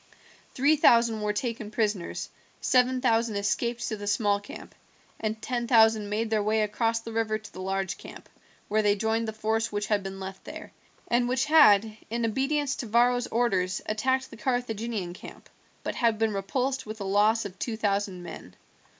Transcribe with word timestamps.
Three 0.55 0.77
thousand 0.77 1.21
were 1.21 1.31
taken 1.31 1.69
prisoners, 1.69 2.31
seven 2.59 3.01
thousand 3.01 3.35
escaped 3.35 3.87
to 3.89 3.95
the 3.95 4.07
small 4.07 4.39
camp, 4.39 4.73
and 5.19 5.39
ten 5.43 5.67
thousand 5.67 6.09
made 6.09 6.31
their 6.31 6.41
way 6.41 6.63
across 6.63 7.01
the 7.01 7.11
river 7.11 7.37
to 7.37 7.53
the 7.53 7.61
large 7.61 7.99
camp, 7.99 8.27
where 8.67 8.81
they 8.81 8.95
joined 8.95 9.27
the 9.27 9.31
force 9.31 9.71
which 9.71 9.85
had 9.85 10.01
been 10.01 10.19
left 10.19 10.43
there, 10.43 10.71
and 11.07 11.29
which 11.29 11.45
had, 11.45 11.97
in 12.09 12.25
obedience 12.25 12.75
to 12.77 12.87
Varro's 12.87 13.27
orders, 13.27 13.79
attacked 13.85 14.31
the 14.31 14.37
Carthaginian 14.37 15.13
camp, 15.13 15.47
but 15.83 15.93
had 15.93 16.17
been 16.17 16.33
repulsed 16.33 16.83
with 16.87 16.99
a 16.99 17.03
loss 17.03 17.45
of 17.45 17.59
two 17.59 17.77
thousand 17.77 18.23
men. 18.23 18.55